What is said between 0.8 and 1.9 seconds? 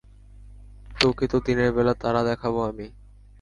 তোকে তো দিনের